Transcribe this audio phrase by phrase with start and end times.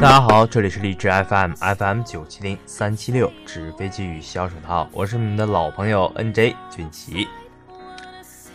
[0.00, 7.28] 大家好，这里是荔枝 FM FM 九七零三七六纸飞机与小手套，我是你们的老朋友 NJ 俊奇。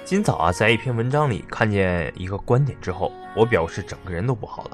[0.03, 4.71] 今早啊，在一篇文章里看见一个观点之后，我表示整个人都不好了。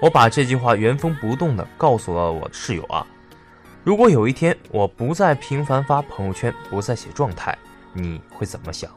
[0.00, 3.06] 我把这句话原封不动的告诉了我室友啊。
[3.84, 7.56] 如果有一天我不再频繁发朋友圈，不再写状态，
[7.92, 8.90] 你会怎么想？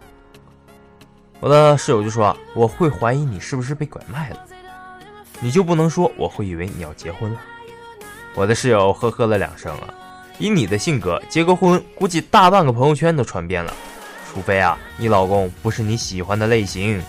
[1.39, 4.45] 我的室友就说：“我会怀疑你是不是被拐卖了。”
[5.39, 7.39] 你就不能说我会以为你要结婚了？
[8.35, 9.93] 我的室友呵呵了两声啊，
[10.37, 13.73] 以你的性格，结个婚估计大半个朋友圈都传遍了，
[14.29, 17.01] 除非啊你老公不是你喜欢的类型。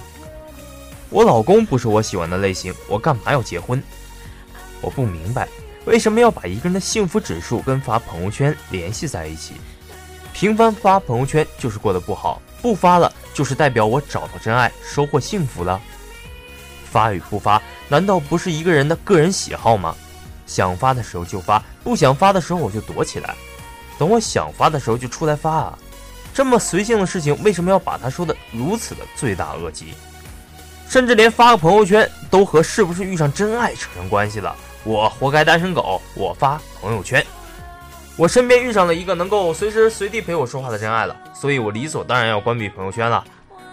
[1.09, 3.83] 我老公不是我喜欢的类型，我干嘛要结婚？
[4.81, 5.49] 我不明白
[5.87, 9.55] 为什么要把一个人的幸福指数跟发朋友圈联系在一起？
[10.33, 15.81] 频繁发朋友圈就是过得不好，不发了就是代表我找到真爱，收获幸福了。
[16.91, 19.95] 发与不发，难道不是一个人的个人喜好吗？
[20.47, 23.35] 想发的时候就发，不想发的时候我就躲起来，
[23.99, 25.79] 等我想发的时候就出来发啊！
[26.35, 29.95] 这么随性的事情，为什么要把它说的如此的罪大恶极？
[30.89, 34.57] 甚至连发个朋友圈都和是不是遇上真爱扯上关系了。
[34.83, 37.25] 我活该单身狗，我发朋友圈，
[38.21, 43.25] 我身边遇上了一个能够随时随地陪我说话的真爱了，所以我理所当然要关闭朋友圈了。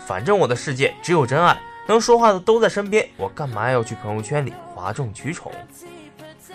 [0.06, 1.60] 反正我的世界只有真爱。
[1.86, 5.52] 能说话的都在身边，我干嘛要去朋友圈里哗众取宠？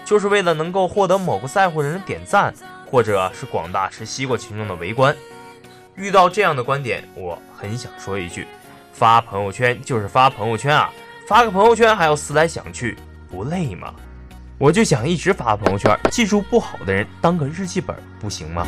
[0.07, 2.55] 就是为了能够获得某个在乎人的点赞，
[2.91, 5.15] 或者是广大吃西瓜群众的围观。
[5.95, 8.47] 遇到这样的观点，我很想说一句：
[8.95, 10.91] 发朋友圈就是发朋友圈啊，
[11.29, 12.97] 发个朋友圈还要思来想去，
[13.31, 13.93] 不累吗？
[14.59, 18.67] 我就想一直发朋友圈，记住不好的人当个日记本，不行吗？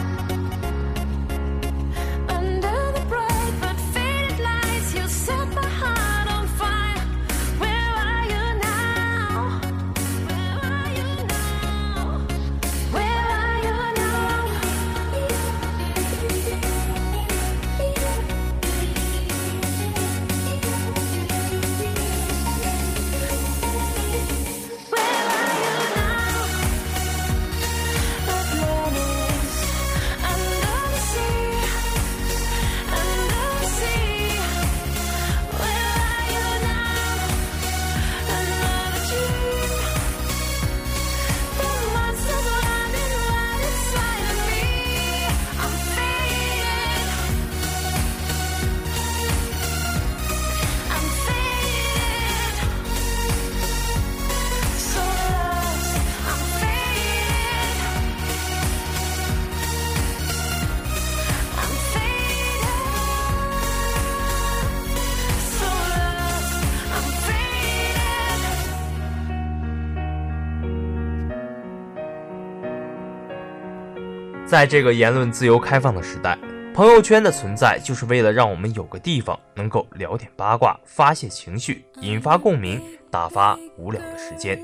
[74.55, 76.39] 在这个言论自由开放的时代，
[76.73, 84.63] 朋友圈的存在就是为了让我们有个地方能够聊点八卦、发泄情绪、引发共鸣、打发无聊的时间。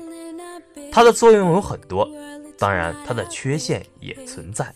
[0.93, 2.09] 它的作用有很多，
[2.57, 4.73] 当然它的缺陷也存在，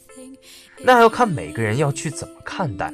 [0.83, 2.93] 那要看每个人要去怎么看待。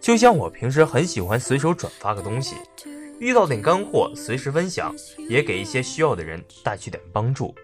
[0.00, 2.56] 就像我平时很喜欢随手转发个东西，
[3.20, 4.92] 遇到点干货随时分享，
[5.28, 7.54] 也给一些需要的人带去点帮助。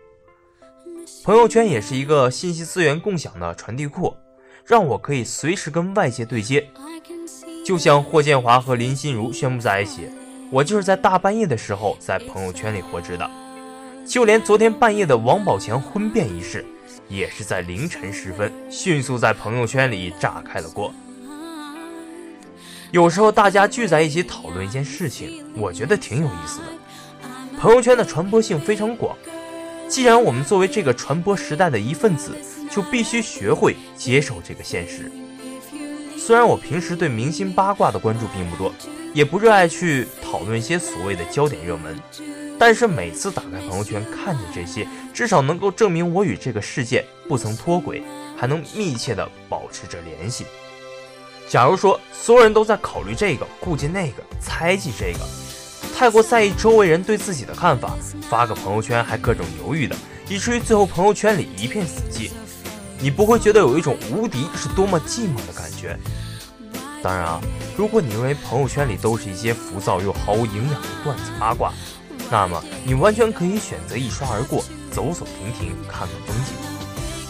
[1.24, 4.16] 朋友圈也是一个信息资源共享的传递库，
[4.64, 6.68] 让我可以随时跟外界对接。
[7.64, 10.08] 就像霍建华和林心如宣布在一起，
[10.50, 13.30] 我就是在大半夜的时候在朋友圈里获知的。
[14.04, 16.64] 就连昨天半夜的王宝强婚变仪式，
[17.08, 20.92] 也是在凌晨时分迅速在朋友圈里炸开了锅。
[22.90, 26.66] 有时候大家聚在一起讨论一件事情，我觉得挺有意思的。
[27.60, 29.16] 朋友圈的传播性非常广。
[29.92, 32.34] 既然我们作为这个传播时代的一份子，
[32.70, 35.12] 就必须学会接受这个现实。
[36.16, 38.72] 虽然我平时对明星八卦的关注并不多，
[39.12, 41.94] 也不热爱去讨论一些所谓的焦点热门，
[42.58, 48.02] 但是每次打开朋友圈看见这些，至少能够证明我与这个世界不曾脱轨，
[48.34, 50.46] 还能密切的保持着联系。
[51.50, 55.51] 假如说所有人都在考虑这个、顾及那个、猜忌这个。
[56.02, 57.96] 太过在意周围人对自己的看法，
[58.28, 59.94] 发个朋友圈还各种犹豫的，
[60.28, 62.28] 以至于最后朋友圈里一片死寂。
[62.98, 65.96] 你不会觉得有一种无敌是多么寂寞的感觉？
[67.04, 67.40] 当然啊，
[67.76, 71.72] 如果你认为朋友圈里都是一些浮躁又毫无营养的段子八卦，
[72.32, 76.52] 那么你完全可以选择一刷而过，走走停停，看看风景，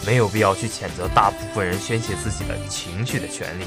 [0.03, 3.65] 没有必要去谴责大部分人宣泄自己的情绪的权利。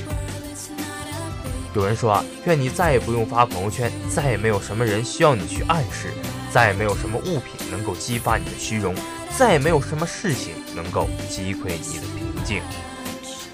[1.76, 6.11] 有人说啊，愿你再也不用发朋友圈，再也没有什么人需要你去暗示，
[6.50, 8.94] 再也没有什么物品能够激发你的虚荣，
[9.37, 12.62] 再也没有什么事情能够击溃你的平静。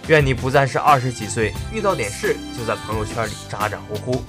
[0.06, 4.22] 愿你不再是二十几岁，遇到点事就在朋友圈里咋咋呼呼。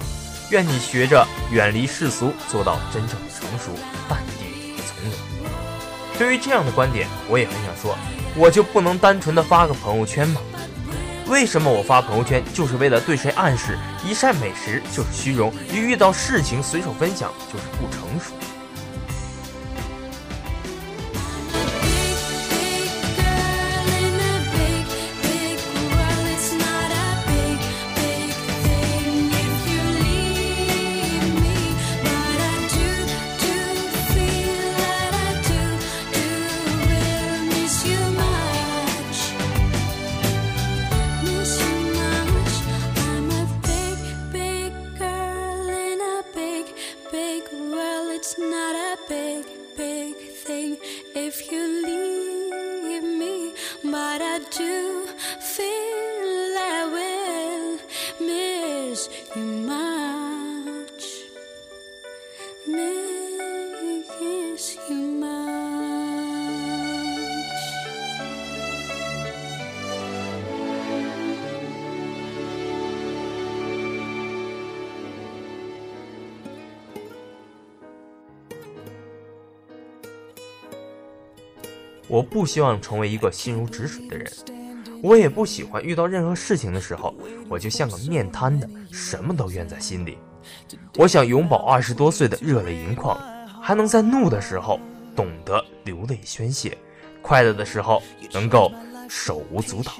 [0.50, 3.70] 愿你学着远离世俗，做到真正的成熟、
[4.08, 5.16] 淡定和从容。
[6.18, 7.96] 对于这样的观点，我也很想说，
[8.34, 10.40] 我就不能单纯的发个朋友圈吗？
[11.26, 13.78] 为什么我发朋友圈就是为了对谁暗示？
[14.06, 18.34] 一晒美食就是虚荣，一遇到事情随手分享就是不成熟。
[82.14, 84.32] 我不希望成为一个心如止水的人，
[85.02, 87.12] 我也不喜欢遇到任何事情的时候，
[87.48, 90.16] 我就像个面瘫的，什么都怨在心里。
[90.96, 93.20] 我想永葆二十多岁的热泪盈眶，
[93.60, 94.78] 还能在怒的时候
[95.16, 96.78] 懂得流泪宣泄，
[97.20, 98.00] 快乐的时候
[98.32, 98.70] 能够
[99.08, 99.94] 手舞足蹈。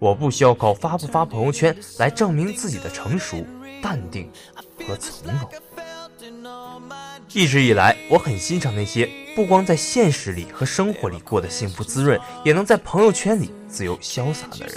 [0.00, 3.46] 我不需要靠发不发朋友圈来证明自己的成熟、
[3.80, 4.28] 淡定
[4.84, 5.48] 和从容。
[7.32, 14.74] 一直以来，我很欣赏那些不光在现实里和生活里过得幸福滋润，也能在朋友圈里自由潇洒的人。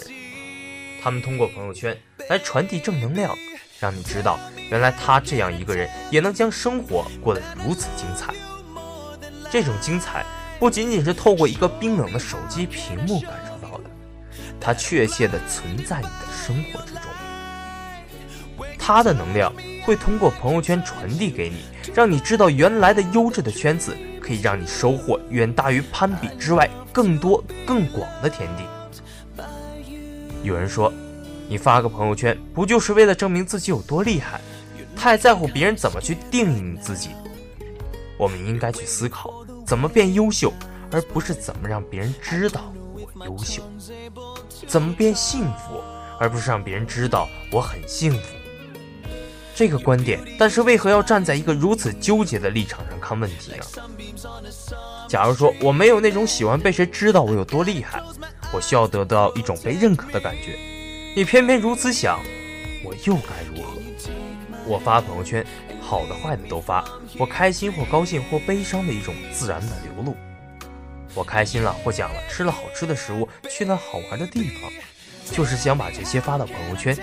[1.01, 1.97] 他们通过朋友圈
[2.29, 3.35] 来传递正能量，
[3.79, 4.37] 让你知道，
[4.69, 8.35] 原来他这样一个人也能将生活过得如此精彩。
[9.49, 10.23] 这种精彩
[10.59, 13.89] 不仅仅是透过一个冰冷的手机屏幕感受到的，
[14.59, 17.01] 它确切地存在你的生活之中。
[18.77, 19.51] 他的能量
[19.83, 21.63] 会通过朋友圈传递给你。
[21.95, 28.63] 让你知道，原来的优质的圈子可以让你收获远大于攀比之外更多更广的天地。
[30.43, 30.93] 有人说，
[31.49, 34.39] 你发个朋友圈不就是为了证明自己有多厉害？
[34.95, 37.09] 太在乎别人怎么去定义你自己。
[38.17, 40.53] 我们应该去思考怎么变优秀，
[40.91, 43.63] 而不是怎么让别人知道我优秀；
[44.67, 45.81] 怎么变幸福，
[46.19, 48.19] 而不是让别人知道我很幸福。
[49.53, 53.57] 这个观点，但是为何要站在一个如此纠结的立场上看问题呢？
[55.07, 58.01] 假如说我没有那种喜欢被谁知道我有多厉害，
[58.53, 60.57] 我需要得到一种被认可的感觉，
[61.15, 62.19] 你偏偏如此想，
[62.83, 63.73] 我又该如何？
[64.65, 65.45] 我发朋友圈，
[65.81, 66.85] 好的坏的都发，
[67.17, 70.15] 我开心或高兴或悲伤的一种自然的流露。
[71.13, 74.71] 我开心了或讲了吃了好吃的食物，去了好玩的地方，
[75.29, 76.97] 就是想把这些发到朋友圈。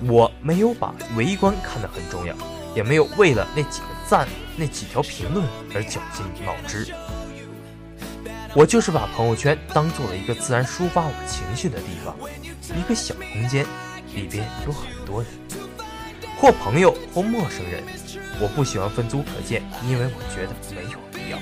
[0.00, 2.34] 我没有把围观看得很重要，
[2.74, 6.94] 也没有为了那几个赞、那几条评论而绞尽脑汁。
[8.54, 12.14] 我就是把朋友圈当做了一个自然抒发我情绪的地方，
[12.76, 13.64] 一个小空间，
[14.14, 15.30] 里边有很多人，
[16.38, 17.82] 或朋友或陌生人。
[18.40, 21.38] 我不喜欢分组可见，因为我觉得没有必要。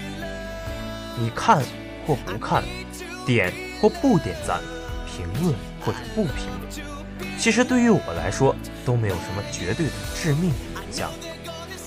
[1.19, 1.63] 你看
[2.07, 2.63] 或不看，
[3.25, 4.61] 点或不点赞，
[5.07, 7.00] 评论或者不评论。
[7.39, 11.11] 其实对于我来说都没有什么绝对的致命的影响，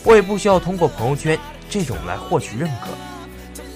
[0.04, 1.38] 我也不需要通过朋友圈
[1.70, 2.90] 这种来获取认可。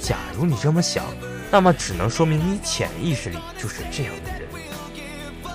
[0.01, 1.03] 假如你这么想，
[1.51, 4.47] 那么只能说明你潜意识里就是这样的人。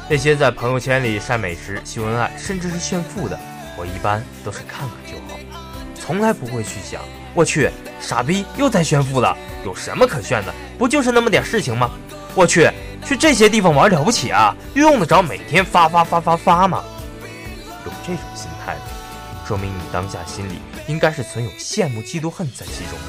[0.08, 3.38] 那些在朋友圈里晒美食、秀恩爱，甚至是炫富的，
[3.76, 5.38] 我一般都是看看就好，
[5.94, 7.00] 从来不会去想，
[7.34, 10.52] 我去，傻逼又在炫富了，有什么可炫的？
[10.76, 11.90] 不就是那么点事情吗？
[12.34, 12.70] 我去。
[13.04, 14.54] 去这些地方玩了不起啊？
[14.74, 16.82] 用得着每天发发发发发吗？
[17.84, 18.76] 有这种心态，
[19.46, 23.04] 说明你当下心里应该是存有羡慕、嫉妒、恨在其中的。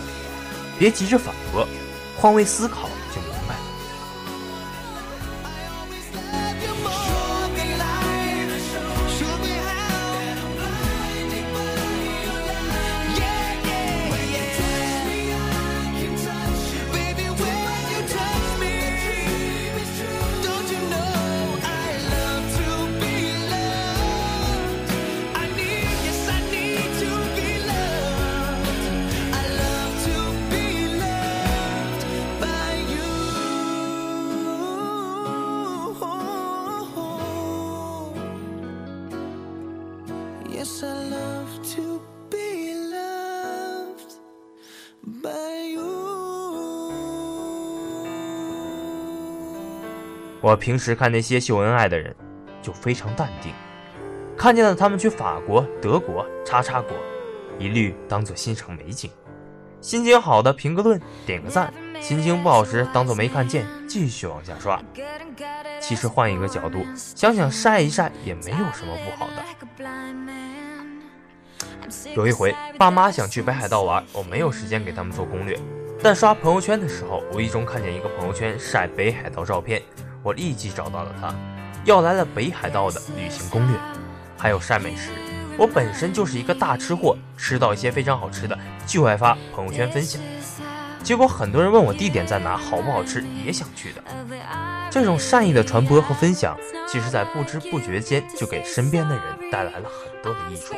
[0.79, 1.67] 别急着反驳，
[2.17, 2.89] 换位思考。
[50.43, 52.13] 我平时看那些秀恩爱的人，
[52.61, 53.53] 就非常淡定。
[54.35, 56.91] 看见了他们去法国、德国、叉叉国，
[57.57, 59.09] 一律当做欣赏美景。
[59.79, 61.71] 心情好的评个论，点个赞；
[62.01, 64.77] 心情不好时，当做没看见，继续往下刷。
[65.79, 69.41] 其实换一个角度想想，晒一晒也没有什么不好的。
[72.15, 75.57] 有一回，爸妈想去北海道玩，我没有时间给他们做攻略，
[76.01, 79.81] 但刷朋友圈的时候，无意中看见一个朋友圈晒北海道照片。
[80.23, 81.35] 我立即找到了他，
[81.83, 83.77] 要来了北海道的旅行攻略，
[84.37, 85.09] 还有晒美食。
[85.57, 90.21] 我本身就是一个大吃货，吃到一些非常好吃的就爱发朋友圈分享。
[91.03, 94.01] 结果很多人问我地点在哪，好不好吃，也想去的。
[94.89, 100.73] 这种善意的传播和分享，其实在不知不觉间就给身边的人带来了很多的益处。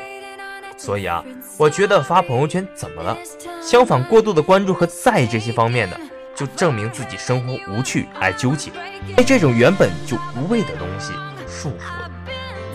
[0.75, 1.23] 所以啊，
[1.57, 3.15] 我觉得发朋友圈怎么了？
[3.61, 5.99] 相反，过度的关注和在意这些方面的。
[6.35, 8.69] 就证明自己生活无趣，爱纠结，
[9.15, 11.13] 被这种原本就无谓的东西
[11.47, 12.11] 束缚了。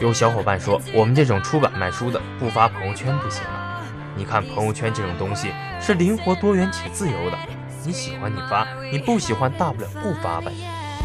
[0.00, 3.83] 有小伙伴说，我们这种出版卖书的不发朋友圈不行吗？
[4.17, 7.38] 你看朋友圈这种东西是灵活多元且自由的，
[7.85, 10.50] 你喜欢你发，你不喜欢大不了不发呗。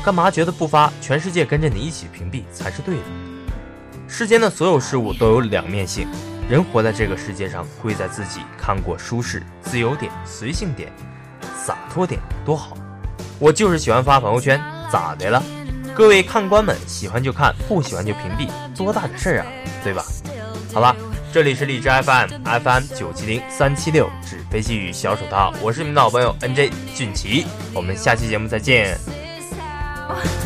[0.03, 3.03] 干嘛觉得不发，全世界跟着你一起屏蔽才是对的？
[4.07, 6.07] 世间的所有事物都有两面性，
[6.49, 10.89] 人活在这个世界上，贵在自己看过舒适、自由点、随性点。
[11.65, 12.77] 洒脱点多好，
[13.39, 15.41] 我就是喜欢发朋友圈，咋的了？
[15.95, 19.47] 各位看官们，喜欢就看，不喜欢就屏蔽，多大的事儿啊，
[19.83, 20.03] 对吧？
[20.71, 20.95] 好了，
[21.33, 28.95] 这里是荔枝 FM，FM 九七零三七六，纸飞机与小手套，我是你们的好朋友 NJ 俊奇，我们下期节目再见。